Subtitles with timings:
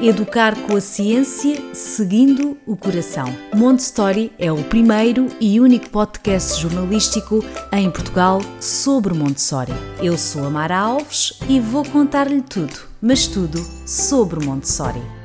[0.00, 3.26] Educar com a ciência, seguindo o coração.
[3.52, 9.72] Montessori é o primeiro e único podcast jornalístico em Portugal sobre Montessori.
[10.00, 15.17] Eu sou a Mara Alves e vou contar-lhe tudo, mas tudo sobre Montessori.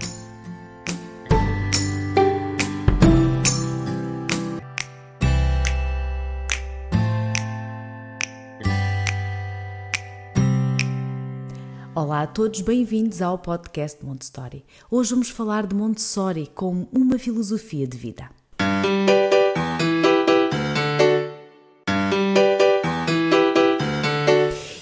[12.03, 14.65] Olá a todos, bem-vindos ao podcast Montessori.
[14.91, 18.29] Hoje vamos falar de Montessori como uma filosofia de vida.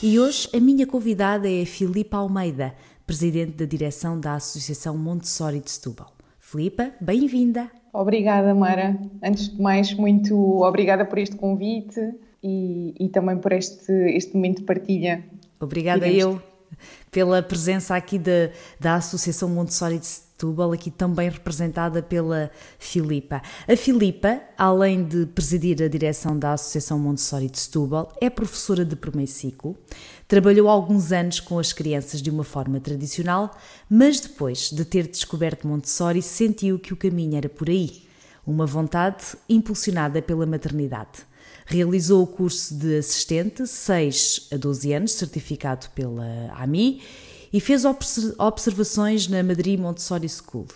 [0.01, 2.73] E hoje a minha convidada é a Filipa Almeida,
[3.05, 6.11] presidente da direção da Associação Montessori de Setúbal.
[6.39, 7.69] Filipa, bem-vinda.
[7.93, 8.99] Obrigada, Mara.
[9.23, 11.99] Antes de mais, muito obrigada por este convite
[12.41, 15.23] e, e também por este, este momento de partilha.
[15.59, 16.41] Obrigada eu
[17.09, 23.41] pela presença aqui da, da Associação Montessori de Setúbal, aqui também representada pela Filipa.
[23.67, 28.95] A Filipa, além de presidir a direção da Associação Montessori de Setúbal, é professora de
[28.95, 29.77] primeiro ciclo,
[30.27, 33.55] trabalhou alguns anos com as crianças de uma forma tradicional,
[33.89, 38.03] mas depois de ter descoberto Montessori, sentiu que o caminho era por aí,
[38.47, 41.30] uma vontade impulsionada pela maternidade.
[41.65, 47.01] Realizou o curso de assistente 6 a 12 anos, certificado pela AMI,
[47.53, 47.83] e fez
[48.37, 50.67] observações na Madrid Montessori School.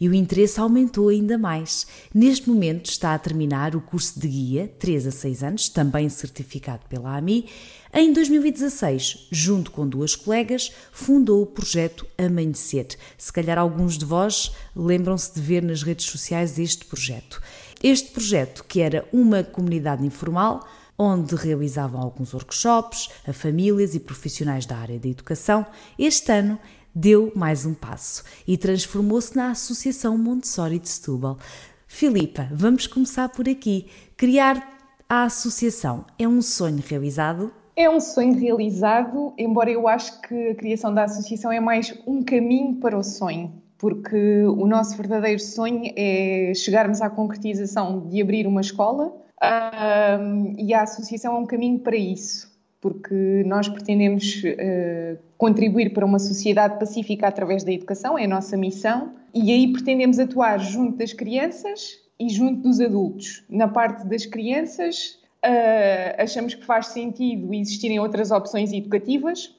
[0.00, 1.86] E o interesse aumentou ainda mais.
[2.12, 6.86] Neste momento está a terminar o curso de guia, 3 a 6 anos, também certificado
[6.88, 7.48] pela AMI.
[7.92, 12.88] Em 2016, junto com duas colegas, fundou o projeto Amanhecer.
[13.16, 17.40] Se calhar alguns de vós lembram-se de ver nas redes sociais este projeto.
[17.86, 20.66] Este projeto, que era uma comunidade informal,
[20.98, 25.66] onde realizavam alguns workshops a famílias e profissionais da área da educação,
[25.98, 26.58] este ano
[26.94, 31.36] deu mais um passo e transformou-se na Associação Montessori de Setúbal.
[31.86, 33.86] Filipa, vamos começar por aqui.
[34.16, 34.66] Criar
[35.06, 37.52] a associação é um sonho realizado?
[37.76, 42.24] É um sonho realizado, embora eu acho que a criação da associação é mais um
[42.24, 48.46] caminho para o sonho porque o nosso verdadeiro sonho é chegarmos à concretização de abrir
[48.46, 52.50] uma escola um, e a associação é um caminho para isso,
[52.80, 58.56] porque nós pretendemos uh, contribuir para uma sociedade pacífica através da educação, é a nossa
[58.56, 63.44] missão, e aí pretendemos atuar junto das crianças e junto dos adultos.
[63.50, 69.54] Na parte das crianças, uh, achamos que faz sentido existirem outras opções educativas,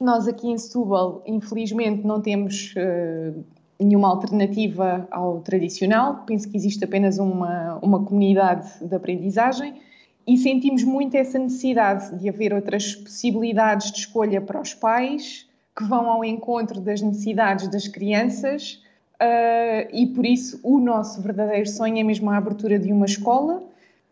[0.00, 3.44] nós aqui em Setúbal, infelizmente, não temos uh,
[3.78, 6.24] nenhuma alternativa ao tradicional.
[6.26, 9.74] Penso que existe apenas uma, uma comunidade de aprendizagem
[10.26, 15.46] e sentimos muito essa necessidade de haver outras possibilidades de escolha para os pais
[15.76, 18.82] que vão ao encontro das necessidades das crianças.
[19.14, 23.62] Uh, e por isso o nosso verdadeiro sonho é mesmo a abertura de uma escola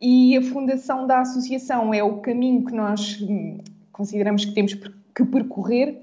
[0.00, 3.18] e a fundação da associação é o caminho que nós
[3.92, 6.02] consideramos que temos que percorrer,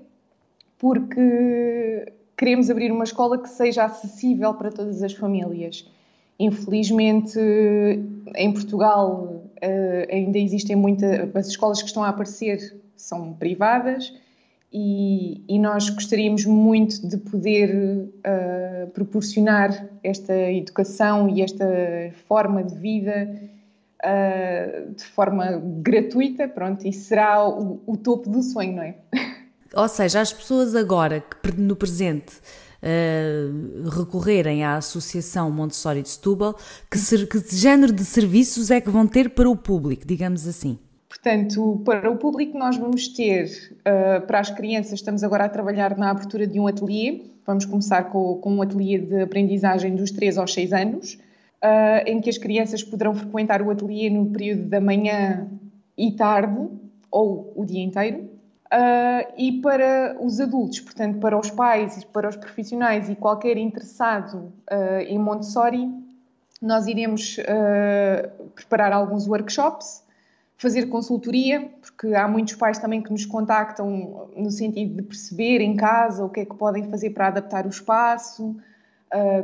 [0.78, 5.88] porque queremos abrir uma escola que seja acessível para todas as famílias.
[6.40, 7.40] Infelizmente,
[8.36, 11.34] em Portugal eh, ainda existem muitas.
[11.36, 14.14] As escolas que estão a aparecer são privadas
[14.74, 21.66] e, e nós gostaríamos muito de poder uh, proporcionar esta educação e esta
[22.28, 23.40] forma de vida
[24.04, 28.96] uh, de forma gratuita, pronto, e será o, o, topo do sonho, não é?
[29.74, 32.34] Ou seja, as pessoas agora que no presente
[32.84, 36.56] uh, recorrerem à Associação Montessori de Setúbal,
[36.92, 40.78] que, ser, que género de serviços é que vão ter para o público, digamos assim?
[41.10, 43.46] Portanto, para o público nós vamos ter,
[43.80, 48.04] uh, para as crianças, estamos agora a trabalhar na abertura de um ateliê, vamos começar
[48.06, 51.14] com, com um ateliê de aprendizagem dos 3 aos 6 anos,
[51.64, 55.48] uh, em que as crianças poderão frequentar o ateliê no período da manhã
[55.98, 56.68] e tarde,
[57.10, 58.33] ou o dia inteiro.
[58.74, 64.52] Uh, e para os adultos, portanto, para os pais, para os profissionais e qualquer interessado
[64.72, 65.88] uh, em Montessori,
[66.60, 70.04] nós iremos uh, preparar alguns workshops,
[70.58, 75.76] fazer consultoria, porque há muitos pais também que nos contactam no sentido de perceber em
[75.76, 78.56] casa o que é que podem fazer para adaptar o espaço,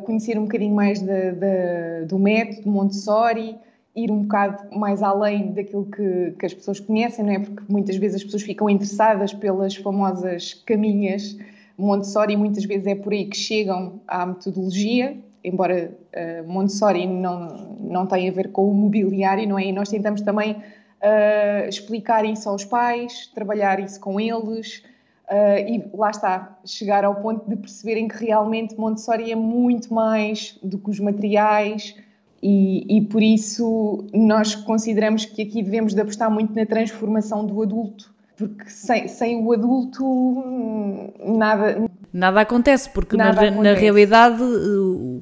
[0.06, 3.60] conhecer um bocadinho mais de, de, do método Montessori,
[4.04, 7.40] ir um bocado mais além daquilo que, que, as pessoas conhecem, não é?
[7.40, 11.38] Porque muitas vezes as pessoas ficam interessadas pelas famosas caminhas
[11.80, 18.06] Montessori muitas vezes é por aí que chegam à metodologia, embora uh, Montessori não, não
[18.06, 19.68] tenha a ver com o mobiliário, não é?
[19.68, 24.84] E nós tentamos também uh, explicar isso aos pais, trabalhar isso com eles,
[25.32, 30.58] Uh, e lá está, chegar ao ponto de perceberem que realmente Montessori é muito mais
[30.64, 31.96] do que os materiais
[32.42, 37.62] e, e, por isso nós consideramos que aqui devemos de apostar muito na transformação do
[37.62, 41.90] adulto, porque sem, sem o adulto hum, nada...
[42.12, 43.58] Nada acontece, porque na, acontece.
[43.58, 44.42] na realidade,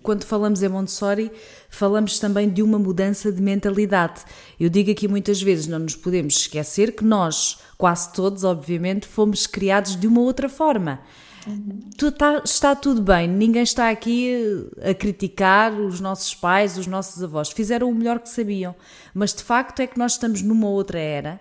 [0.03, 1.29] quando falamos em Montessori,
[1.69, 4.21] falamos também de uma mudança de mentalidade.
[4.57, 9.45] Eu digo aqui muitas vezes, não nos podemos esquecer que nós quase todos, obviamente, fomos
[9.45, 11.01] criados de uma outra forma.
[11.47, 11.79] Uhum.
[11.95, 14.33] Está, está tudo bem, ninguém está aqui
[14.81, 17.49] a criticar os nossos pais, os nossos avós.
[17.49, 18.75] Fizeram o melhor que sabiam,
[19.13, 21.39] mas de facto é que nós estamos numa outra era.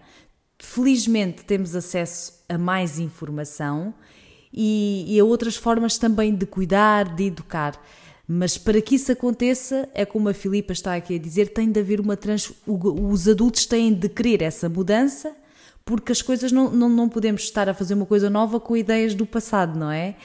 [0.58, 3.92] Felizmente temos acesso a mais informação
[4.52, 7.80] e, e a outras formas também de cuidar, de educar.
[8.28, 11.78] Mas para que isso aconteça, é como a Filipa está aqui a dizer, tem de
[11.78, 12.52] haver uma trans...
[12.66, 15.36] Os adultos têm de querer essa mudança
[15.86, 19.14] porque as coisas não, não, não podemos estar a fazer uma coisa nova com ideias
[19.14, 20.16] do passado, não é?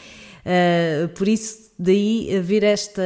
[0.44, 3.04] Uh, por isso, daí haver esta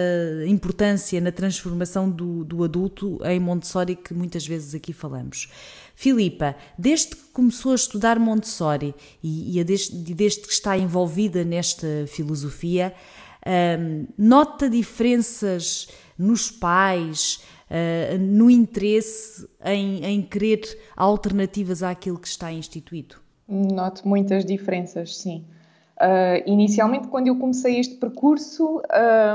[0.47, 5.49] importância na transformação do, do adulto em Montessori que muitas vezes aqui falamos.
[5.95, 12.05] Filipa, desde que começou a estudar Montessori e, e desde, desde, que está envolvida nesta
[12.07, 12.93] filosofia,
[13.45, 20.61] um, ah, nota diferenças nos pais, uh, no interesse em, em querer
[20.95, 23.15] alternativas àquilo que está instituído?
[23.47, 25.45] Noto muitas diferenças, sim.
[26.01, 28.81] Uh, inicialmente, quando eu comecei este percurso,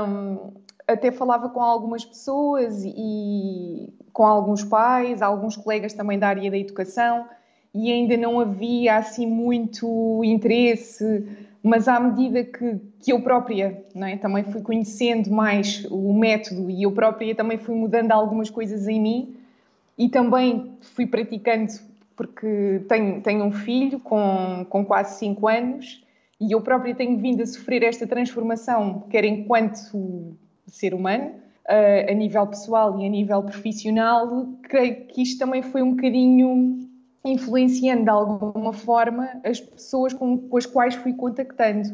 [0.07, 0.51] um,
[0.87, 6.57] até falava com algumas pessoas e com alguns pais, alguns colegas também da área da
[6.57, 7.25] educação,
[7.73, 11.25] e ainda não havia assim muito interesse
[11.63, 14.17] mas à medida que, que eu própria é?
[14.17, 18.99] também fui conhecendo mais o método e eu própria também fui mudando algumas coisas em
[18.99, 19.35] mim
[19.97, 21.71] e também fui praticando,
[22.15, 26.03] porque tenho, tenho um filho com, com quase 5 anos
[26.39, 30.35] e eu própria tenho vindo a sofrer esta transformação, quer enquanto
[30.65, 31.35] ser humano,
[32.09, 36.90] a nível pessoal e a nível profissional, creio que isto também foi um bocadinho
[37.23, 41.89] influenciando de alguma forma as pessoas com, com as quais fui contactando.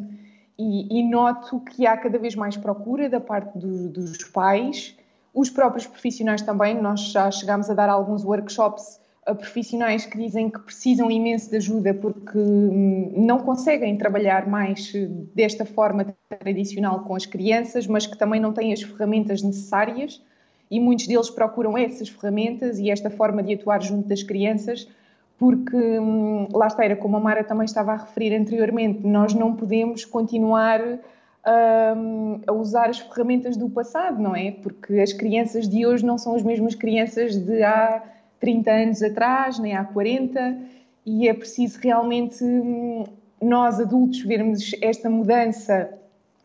[0.57, 4.95] E, e, noto que há cada vez mais procura da parte do, dos pais,
[5.33, 6.81] os próprios profissionais também.
[6.81, 11.57] Nós já chegámos a dar alguns workshops a profissionais que dizem que precisam imenso de
[11.57, 14.93] ajuda porque hum, não conseguem trabalhar mais
[15.35, 20.23] desta forma tradicional com as crianças, mas que também não têm as ferramentas necessárias
[20.71, 24.87] e muitos deles procuram essas ferramentas e esta forma de atuar junto das crianças
[25.37, 29.55] porque hum, lá está, era como a Mara também estava a referir anteriormente, nós não
[29.55, 34.51] podemos continuar hum, a usar as ferramentas do passado, não é?
[34.51, 38.03] Porque as crianças de hoje não são as mesmas crianças de há
[38.39, 40.57] 30 anos atrás, nem há 40,
[41.05, 43.05] e é preciso realmente hum,
[43.41, 45.93] nós adultos vermos esta mudança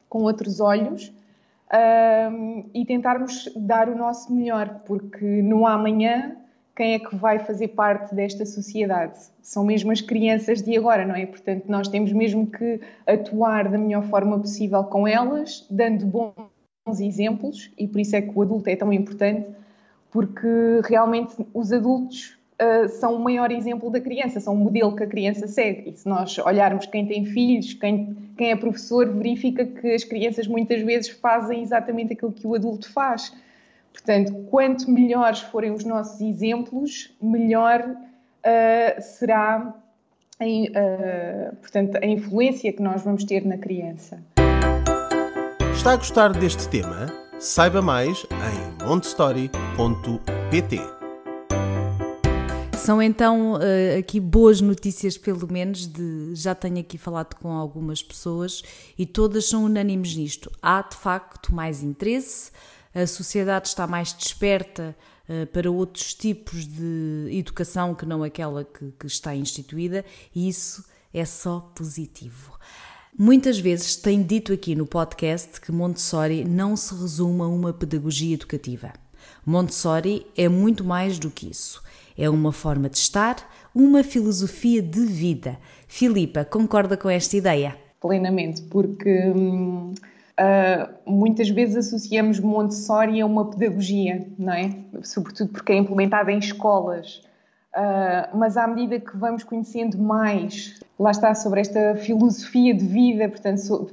[0.08, 1.10] com outros olhos
[2.30, 6.36] um, e tentarmos dar o nosso melhor, porque no amanhã
[6.74, 9.18] quem é que vai fazer parte desta sociedade?
[9.42, 11.26] São mesmo as crianças de agora, não é?
[11.26, 17.70] Portanto, nós temos mesmo que atuar da melhor forma possível com elas, dando bons exemplos,
[17.76, 19.46] e por isso é que o adulto é tão importante,
[20.10, 20.48] porque
[20.84, 25.06] realmente os adultos uh, são o maior exemplo da criança, são o modelo que a
[25.06, 25.90] criança segue.
[25.90, 30.46] E se nós olharmos quem tem filhos, quem, quem é professor, verifica que as crianças
[30.46, 33.32] muitas vezes fazem exatamente aquilo que o adulto faz
[33.92, 39.74] Portanto, quanto melhores forem os nossos exemplos, melhor uh, será
[40.40, 44.22] a, uh, portanto, a influência que nós vamos ter na criança.
[45.74, 47.06] Está a gostar deste tema?
[47.38, 50.80] Saiba mais em montestory.pt.
[52.76, 58.02] São então uh, aqui boas notícias, pelo menos, de já tenho aqui falado com algumas
[58.02, 58.62] pessoas
[58.98, 60.50] e todas são unânimes nisto.
[60.60, 62.50] Há de facto mais interesse,
[62.94, 64.96] a sociedade está mais desperta
[65.28, 70.84] uh, para outros tipos de educação que não aquela que, que está instituída, e isso
[71.12, 72.58] é só positivo.
[73.18, 78.34] Muitas vezes tenho dito aqui no podcast que Montessori não se resume a uma pedagogia
[78.34, 78.92] educativa.
[79.44, 81.82] Montessori é muito mais do que isso.
[82.16, 83.36] É uma forma de estar,
[83.74, 85.58] uma filosofia de vida.
[85.86, 87.76] Filipa, concorda com esta ideia?
[88.00, 89.92] Plenamente, porque hum,
[90.32, 94.74] Uh, muitas vezes associamos Montessori a uma pedagogia, não é?
[95.02, 97.22] Sobretudo porque é implementada em escolas.
[97.74, 103.28] Uh, mas à medida que vamos conhecendo mais, lá está, sobre esta filosofia de vida,
[103.28, 103.90] portanto, so,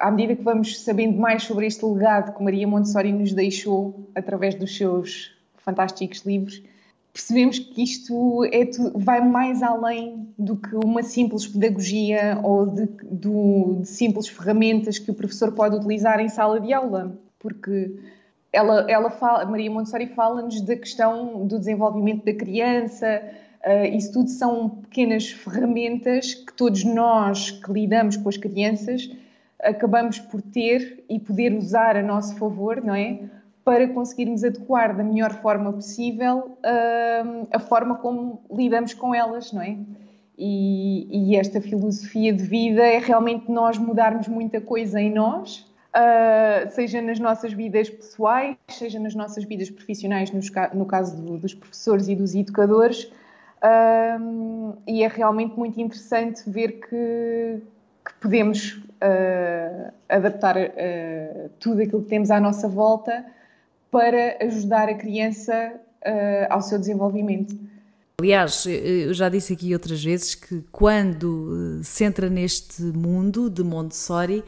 [0.00, 4.54] à medida que vamos sabendo mais sobre este legado que Maria Montessori nos deixou através
[4.54, 6.62] dos seus fantásticos livros,
[7.12, 8.64] percebemos que isto é,
[8.94, 15.10] vai mais além do que uma simples pedagogia ou de, do, de simples ferramentas que
[15.10, 17.94] o professor pode utilizar em sala de aula, porque
[18.52, 23.22] ela, ela fala, Maria Montessori fala-nos da questão do desenvolvimento da criança,
[23.64, 29.10] uh, isso tudo são pequenas ferramentas que todos nós que lidamos com as crianças
[29.62, 33.20] acabamos por ter e poder usar a nosso favor, não é?
[33.64, 39.62] Para conseguirmos adequar da melhor forma possível uh, a forma como lidamos com elas, não
[39.62, 39.76] é?
[40.36, 46.68] E, e, esta filosofia de vida é realmente nós mudarmos muita coisa em nós, uh,
[46.70, 51.54] seja nas nossas vidas pessoais, seja nas nossas vidas profissionais, nos, no caso do, dos
[51.54, 53.04] professores e dos educadores.
[53.62, 57.62] Uh, e é realmente muito interessante ver que,
[58.04, 60.56] que podemos uh, adaptar
[61.60, 63.24] tudo aquilo que temos à nossa volta
[63.92, 67.54] para ajudar a criança uh, ao seu desenvolvimento.
[68.18, 73.64] Aliás, eu já disse aqui outras vezes que quando eh, se entra neste mundo de
[73.64, 74.44] Montessori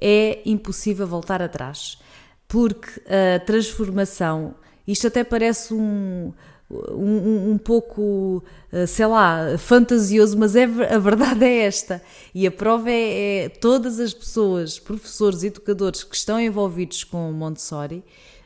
[0.00, 1.98] é impossível voltar atrás,
[2.46, 4.54] porque a transformação,
[4.86, 6.32] isto até parece um,
[6.70, 12.00] um, um, pouco, eh, sei lá, fantasioso, mas é, a verdade é esta.
[12.34, 18.02] E a prova é, é todas as pessoas, professores, educadores que estão envolvidos com Montessori,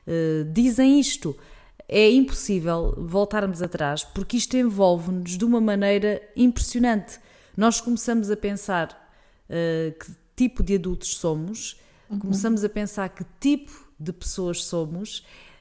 [0.07, 1.37] eh, dizem isto.
[1.89, 7.19] É impossível voltarmos atrás porque isto envolve-nos de uma maneira impressionante.
[7.57, 8.89] Nós começamos a pensar
[9.51, 11.79] uh, que tipo de adultos somos,
[12.09, 12.19] uhum.
[12.19, 15.19] começamos a pensar que tipo de pessoas somos.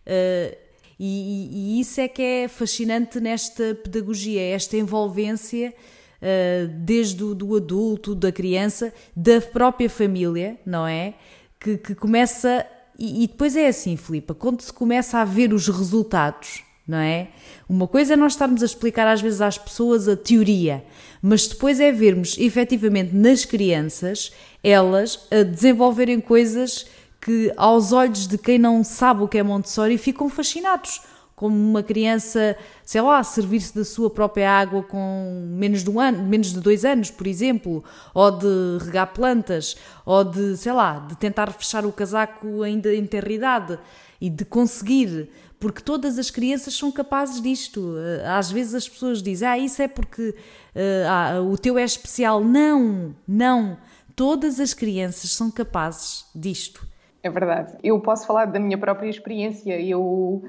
[0.07, 0.55] Uh,
[0.97, 5.73] e, e, isso é que é fascinante nesta pedagogia, esta envolvência
[6.21, 11.15] uh, desde o do adulto, da criança, da própria família, não é?
[11.59, 12.65] Que, que começa
[13.01, 17.29] e, e depois é assim, Filipa, quando se começa a ver os resultados, não é?
[17.67, 20.85] Uma coisa é nós estarmos a explicar às vezes às pessoas a teoria,
[21.19, 24.31] mas depois é vermos efetivamente nas crianças
[24.63, 26.85] elas a desenvolverem coisas
[27.19, 31.01] que aos olhos de quem não sabe o que é Montessori ficam fascinados
[31.41, 32.55] como uma criança,
[32.85, 36.85] sei lá, servir-se da sua própria água com menos de um ano, menos de dois
[36.85, 37.83] anos, por exemplo,
[38.13, 43.07] ou de regar plantas, ou de, sei lá, de tentar fechar o casaco ainda em
[43.07, 43.79] terridade
[44.21, 47.95] e de conseguir, porque todas as crianças são capazes disto.
[47.97, 50.29] Eh, às vezes as pessoas dizem, ah, isso é porque
[50.75, 52.43] uh, ah, o teu é especial.
[52.43, 53.79] Não, não.
[54.15, 56.85] Todas as crianças são capazes disto.
[57.23, 57.75] É verdade.
[57.83, 59.79] Eu posso falar da minha própria experiência.
[59.79, 60.43] Eu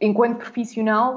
[0.00, 1.16] enquanto profissional,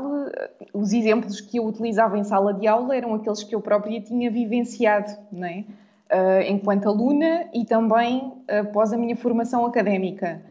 [0.74, 4.30] os exemplos que eu utilizava em sala de aula eram aqueles que eu própria tinha
[4.30, 5.66] vivenciado, não?
[6.10, 10.42] Uh, enquanto aluna e também após a minha formação académica.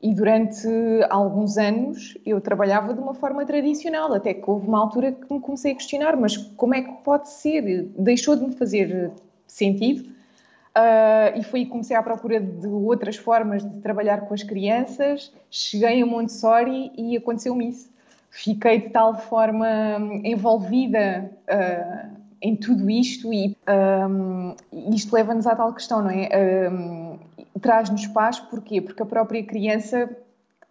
[0.00, 0.68] E durante
[1.10, 5.40] alguns anos eu trabalhava de uma forma tradicional, até que houve uma altura que me
[5.40, 7.90] comecei a questionar: mas como é que pode ser?
[7.98, 9.10] Deixou de me fazer
[9.48, 10.08] sentido
[10.70, 15.32] Uh, e fui comecei à procura de outras formas de trabalhar com as crianças.
[15.50, 17.90] Cheguei a Montessori e aconteceu-me isso.
[18.30, 19.66] Fiquei de tal forma
[20.22, 23.56] envolvida uh, em tudo isto e
[24.08, 24.54] um,
[24.94, 26.28] isto leva-nos à tal questão, não é?
[26.70, 27.18] Um,
[27.60, 28.80] Traz-nos paz, porquê?
[28.80, 30.08] Porque a própria criança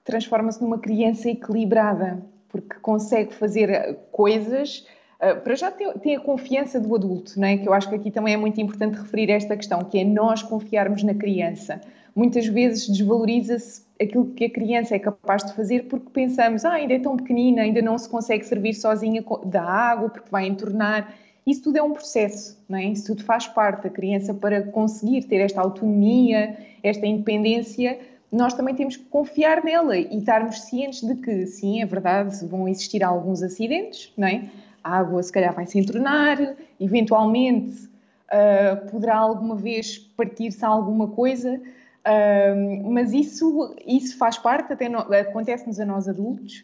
[0.03, 4.87] transforma-se numa criança equilibrada, porque consegue fazer coisas
[5.19, 7.57] ah, para já tem, a confiança do adulto, não é?
[7.57, 10.41] que eu acho que aqui também é muito importante referir esta questão, que é nós
[10.41, 11.81] confiarmos na criança.
[12.15, 16.93] Muitas vezes desvaloriza-se aquilo que a criança é capaz de fazer porque pensamos, ah, ainda
[16.93, 21.13] é tão pequenina, ainda não se consegue servir sozinha da água porque vai entornar.
[21.45, 22.85] Isso tudo é um processo, não é?
[22.85, 23.87] Isso tudo faz parte.
[23.87, 27.99] A criança, para conseguir ter esta autonomia, esta independência,
[28.31, 32.67] nós também temos que confiar nela e estarmos cientes de que, sim, é verdade, vão
[32.67, 34.43] existir alguns acidentes, não é?
[34.83, 36.37] A água se calhar vai se entornar,
[36.79, 37.89] eventualmente
[38.29, 44.87] uh, poderá alguma vez partir-se alguma coisa, uh, mas isso, isso faz parte, até
[45.19, 46.63] acontece-nos a nós adultos.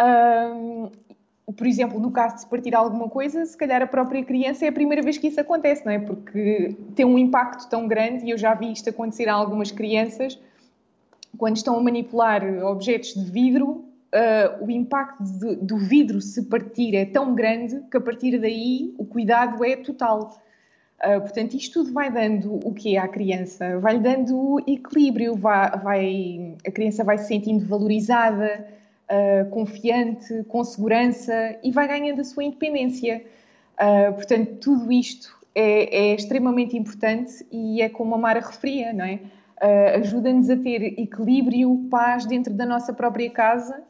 [0.00, 0.90] Uh,
[1.52, 4.68] por exemplo, no caso de se partir alguma coisa, se calhar a própria criança é
[4.68, 5.98] a primeira vez que isso acontece, não é?
[5.98, 10.38] Porque tem um impacto tão grande, e eu já vi isto acontecer a algumas crianças,
[11.36, 16.94] quando estão a manipular objetos de vidro, uh, o impacto de, do vidro se partir
[16.94, 20.38] é tão grande que a partir daí o cuidado é total.
[21.02, 23.78] Uh, portanto, isto tudo vai dando o que à criança?
[23.78, 28.66] Vai lhe dando equilíbrio, vai, vai, a criança vai se sentindo valorizada,
[29.08, 33.24] uh, confiante, com segurança e vai ganhando a sua independência.
[33.78, 39.04] Uh, portanto, tudo isto é, é, extremamente importante e é como a Mara referia, não
[39.04, 39.20] é?
[39.96, 43.82] ajuda-nos a ter equilíbrio, paz dentro da nossa própria casa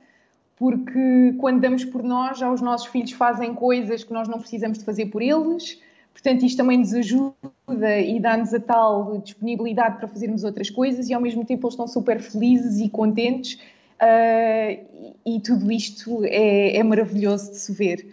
[0.60, 4.76] porque quando damos por nós, já os nossos filhos fazem coisas que nós não precisamos
[4.76, 5.80] de fazer por eles.
[6.12, 11.14] Portanto, isto também nos ajuda e dá-nos a tal disponibilidade para fazermos outras coisas e
[11.14, 14.84] ao mesmo tempo eles estão super felizes e contentes uh,
[15.24, 18.06] e, tudo isto é, é, maravilhoso de se ver.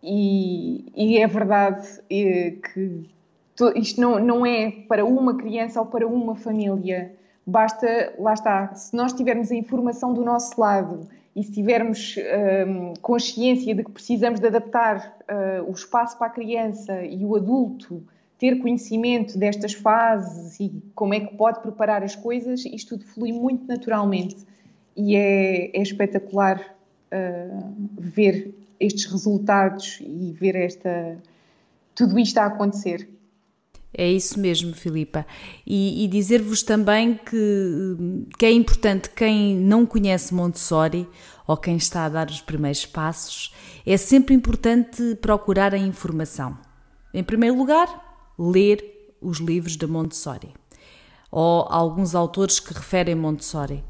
[0.00, 3.04] E, e é verdade é, que
[3.56, 7.12] to, isto não, não é para uma criança ou para uma família.
[7.44, 12.16] Basta, lá está, se nós tivermos a informação do nosso lado e se tivermos
[12.66, 17.36] um, consciência de que precisamos de adaptar uh, o espaço para a criança e o
[17.36, 18.02] adulto
[18.38, 23.32] ter conhecimento destas fases e como é que pode preparar as coisas, isto tudo flui
[23.32, 24.36] muito naturalmente
[24.96, 26.58] e é, é espetacular
[27.12, 31.16] uh, ver estes resultados e ver esta
[31.94, 33.08] tudo isto a acontecer.
[33.92, 35.26] É isso mesmo, Filipa.
[35.66, 37.96] E, e dizer-vos também que,
[38.38, 41.08] que é importante quem não conhece Montessori
[41.46, 43.52] ou quem está a dar os primeiros passos,
[43.84, 46.56] é sempre importante procurar a informação.
[47.12, 50.54] Em primeiro lugar, ler os livros de Montessori
[51.30, 53.84] ou alguns autores que referem Montessori.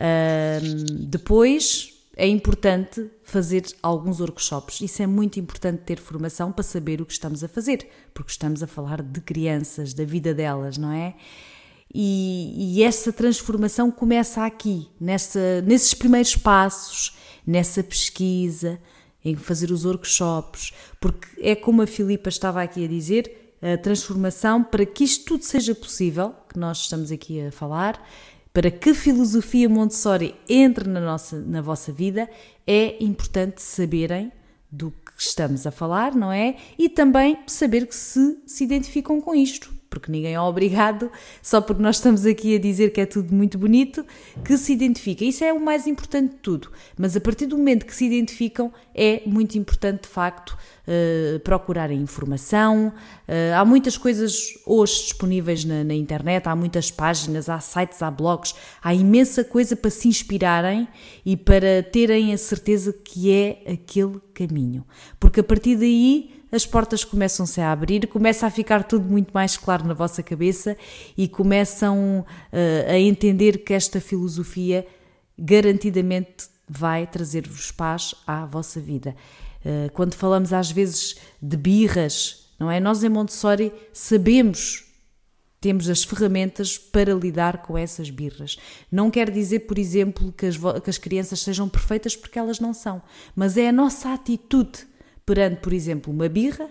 [0.00, 4.80] Um, depois, é importante fazer alguns workshops.
[4.80, 8.62] Isso é muito importante ter formação para saber o que estamos a fazer, porque estamos
[8.62, 11.14] a falar de crianças, da vida delas, não é?
[11.92, 17.16] E, e essa transformação começa aqui, nessa, nesses primeiros passos,
[17.46, 18.80] nessa pesquisa,
[19.24, 24.62] em fazer os workshops, porque é como a Filipa estava aqui a dizer, a transformação
[24.62, 28.04] para que isto tudo seja possível, que nós estamos aqui a falar,
[28.54, 32.30] para que filosofia Montessori entre na, nossa, na vossa vida,
[32.64, 34.30] é importante saberem
[34.70, 36.56] do que estamos a falar, não é?
[36.78, 41.08] E também saber que se se identificam com isto porque ninguém é obrigado,
[41.40, 44.04] só porque nós estamos aqui a dizer que é tudo muito bonito,
[44.44, 45.24] que se identifica.
[45.24, 46.68] Isso é o mais importante de tudo.
[46.98, 52.00] Mas a partir do momento que se identificam, é muito importante, de facto, uh, procurarem
[52.00, 52.88] informação.
[53.28, 58.10] Uh, há muitas coisas hoje disponíveis na, na internet, há muitas páginas, há sites, há
[58.10, 58.52] blogs,
[58.82, 60.88] há imensa coisa para se inspirarem
[61.24, 64.84] e para terem a certeza que é aquele caminho.
[65.20, 69.56] Porque a partir daí as portas começam-se a abrir, começa a ficar tudo muito mais
[69.56, 70.76] claro na vossa cabeça
[71.18, 74.86] e começam uh, a entender que esta filosofia
[75.36, 79.16] garantidamente vai trazer-vos paz à vossa vida.
[79.64, 82.78] Uh, quando falamos às vezes de birras, não é?
[82.78, 84.84] Nós em Montessori sabemos
[85.60, 88.58] temos as ferramentas para lidar com essas birras.
[88.92, 92.74] Não quer dizer, por exemplo, que as, que as, crianças sejam perfeitas porque elas não
[92.74, 93.00] são,
[93.34, 94.86] mas é a nossa atitude
[95.24, 96.68] perante, por exemplo, uma birra,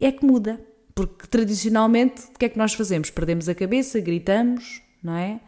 [0.00, 0.60] é que muda.
[0.94, 3.10] Porque tradicionalmente, o que é que nós fazemos?
[3.10, 5.40] Perdemos a cabeça, gritamos, não é?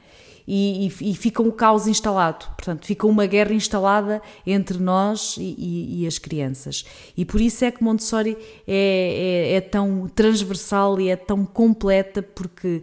[0.46, 2.46] E, e, e fica um caos instalado.
[2.56, 6.84] Portanto, fica uma guerra instalada entre nós e, e, as crianças.
[7.16, 8.36] E por isso é que Montessori
[8.66, 12.82] é, é, é tão transversal e é tão completa, porque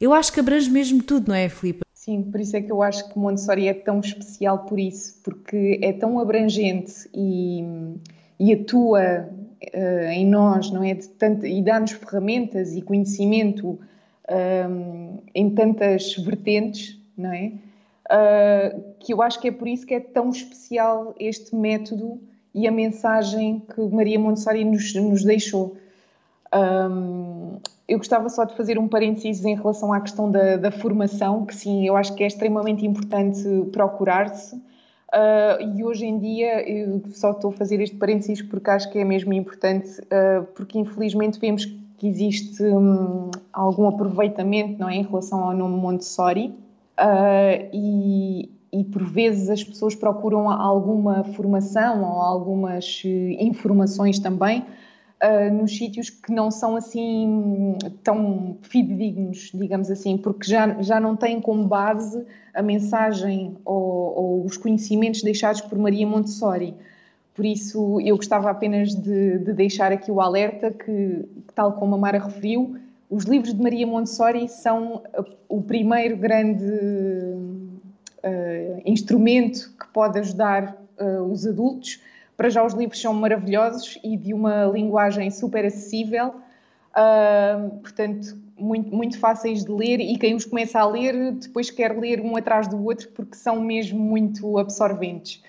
[0.00, 1.80] eu acho que abrange mesmo tudo, não é, Filipe?
[1.92, 5.80] Sim, por isso é que eu acho que Montessori é tão especial por isso, porque
[5.82, 7.64] é tão abrangente e
[8.38, 9.28] e atua
[9.74, 10.94] uh, em nós, não é?
[11.18, 13.78] Tanto, e dá-nos ferramentas e conhecimento um,
[14.28, 17.52] ehm, em tantas vertentes, não é?
[18.06, 22.20] Uh, que eu acho que é por isso que é tão especial este método
[22.54, 25.76] e a mensagem que Maria Montessori nos, nos deixou.
[26.54, 30.70] Um, ehm, eu gostava só de fazer um parênteses em relação à questão da, da
[30.72, 34.60] formação, que sim, eu acho que é extremamente importante procurar-se
[35.16, 38.98] Uh, e hoje em dia, eu só estou a fazer este parênteses porque acho que
[38.98, 45.02] é mesmo importante, uh, porque infelizmente vemos que existe um, algum aproveitamento não é, em
[45.02, 46.54] relação ao nome Montessori.
[47.00, 53.02] Uh, e, e por vezes as pessoas procuram alguma formação ou algumas
[53.38, 54.66] informações também
[55.26, 61.16] uh, nos sítios que não são assim tão fidedignos, digamos assim, porque já, já não
[61.16, 66.74] têm como base a mensagem ou, ou os conhecimentos deixados por Maria Montessori.
[67.34, 71.98] Por isso, eu gostava apenas de, de deixar aqui o alerta que, tal como a
[71.98, 72.76] Mara referiu,
[73.10, 75.02] os livros de Maria Montessori são
[75.48, 82.00] o primeiro grande uh, instrumento que pode ajudar uh, os adultos
[82.36, 86.34] para já os livros são maravilhosos e de uma linguagem super acessível,
[86.92, 91.98] uh, portanto, muito, muito fáceis de ler e quem os começa a ler depois quer
[91.98, 95.42] ler um atrás do outro porque são mesmo muito absorventes.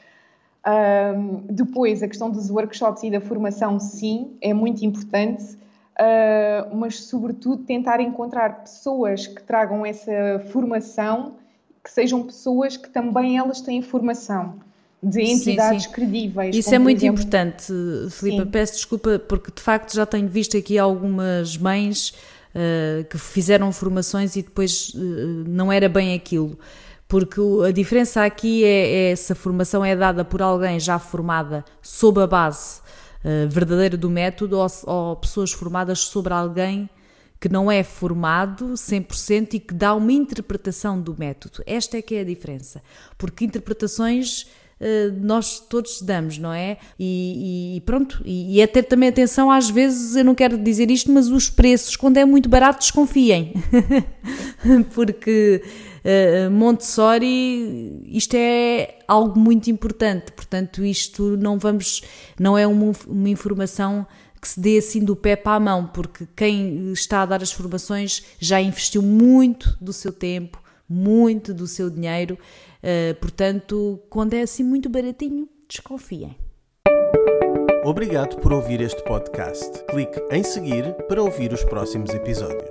[0.66, 7.04] Uh, depois, a questão dos workshops e da formação, sim, é muito importante, uh, mas
[7.04, 11.36] sobretudo tentar encontrar pessoas que tragam essa formação,
[11.84, 14.67] que sejam pessoas que também elas têm formação
[15.02, 15.96] de entidades sim, sim.
[15.96, 16.56] credíveis.
[16.56, 17.22] Isso é muito exemplo...
[17.22, 17.74] importante,
[18.12, 18.46] Filipe.
[18.48, 24.36] Peço desculpa porque de facto já tenho visto aqui algumas mães uh, que fizeram formações
[24.36, 24.98] e depois uh,
[25.48, 26.58] não era bem aquilo.
[27.08, 31.64] Porque a diferença aqui é, é se a formação é dada por alguém já formada
[31.82, 32.82] sob a base
[33.24, 36.90] uh, verdadeira do método ou, ou pessoas formadas sobre alguém
[37.40, 41.62] que não é formado 100% e que dá uma interpretação do método.
[41.68, 42.82] Esta é que é a diferença.
[43.16, 44.48] Porque interpretações
[45.22, 46.78] nós todos damos, não é?
[47.00, 50.92] E, e pronto, e, e, é ter também atenção, às vezes, eu não quero dizer
[50.92, 53.54] isto, mas os preços, quando é muito barato, desconfiem.
[54.94, 55.64] Porque
[56.04, 62.04] uh, Montessori, isto é algo muito importante, portanto, isto não vamos,
[62.40, 64.06] não é uma, uma informação
[64.40, 67.52] que se dê assim do pé para a mão, porque quem está a dar as
[67.52, 72.38] formações já investiu muito do seu tempo, muito do seu dinheiro,
[72.84, 76.36] uh, portanto, quando é assim muito baratinho, desconfiem.
[77.84, 79.84] Obrigado por ouvir este podcast.
[79.86, 82.68] Clique em seguir para ouvir os próximos episódios.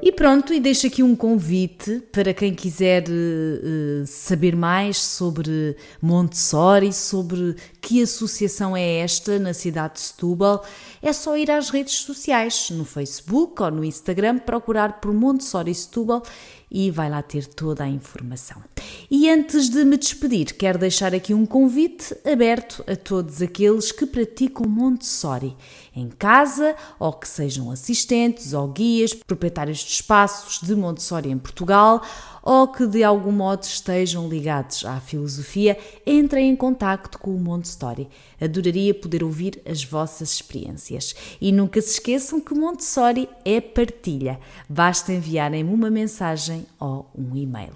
[0.00, 6.92] E pronto, e deixo aqui um convite para quem quiser uh, saber mais sobre Montessori,
[6.92, 10.64] sobre que associação é esta na cidade de Setúbal.
[11.02, 16.22] É só ir às redes sociais, no Facebook ou no Instagram, procurar por Montessori Setúbal
[16.70, 18.62] e vai lá ter toda a informação.
[19.10, 24.06] E antes de me despedir, quero deixar aqui um convite aberto a todos aqueles que
[24.06, 25.56] praticam Montessori,
[25.94, 32.02] em casa ou que sejam assistentes ou guias, proprietários de espaços de Montessori em Portugal
[32.46, 38.08] ou que de algum modo estejam ligados à filosofia, entrem em contacto com o Montessori.
[38.40, 41.12] Adoraria poder ouvir as vossas experiências.
[41.40, 44.38] E nunca se esqueçam que Montessori é partilha.
[44.68, 47.72] Basta enviarem-me uma mensagem ou um e-mail.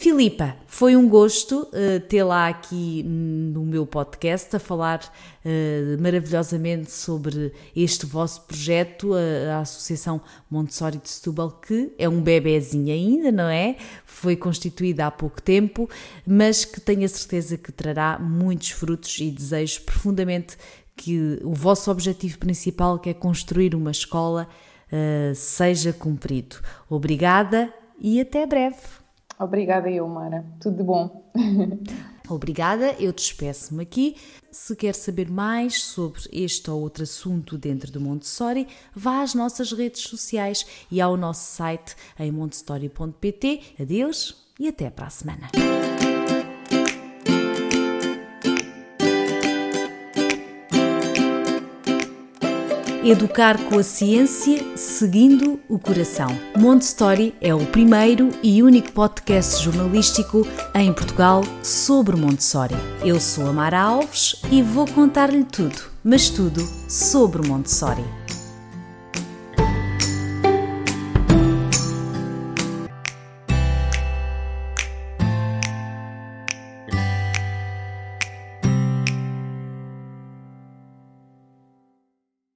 [0.00, 5.00] Filipa, foi um gosto uh, tê-la aqui no meu podcast a falar
[5.44, 12.20] uh, maravilhosamente sobre este vosso projeto, a, a, Associação Montessori de Setúbal, que é um
[12.20, 13.74] bebezinho ainda, não é?
[14.06, 15.90] Foi constituída há pouco tempo,
[16.24, 20.56] mas que tenho a certeza que trará muitos frutos e desejo profundamente
[20.94, 24.48] que o vosso objetivo principal, que é construir uma escola,
[24.92, 26.54] uh, seja cumprido.
[26.88, 29.07] Obrigada e até breve.
[29.38, 30.44] Obrigada eu, Mara.
[30.60, 31.30] Tudo de bom.
[32.28, 34.16] Obrigada, eu despeço-me aqui.
[34.50, 39.72] Se quer saber mais sobre este ou outro assunto dentro do Montessori, vá às nossas
[39.72, 43.60] redes sociais e ao nosso site em montessori.pt.
[43.80, 45.48] Adeus e até para a semana.
[53.08, 56.28] Educar com a ciência, seguindo o coração.
[56.54, 62.74] Montessori é o primeiro e único podcast jornalístico em Portugal sobre Montessori.
[63.02, 68.04] Eu sou a Mara Alves e vou contar-lhe tudo, mas tudo sobre Montessori.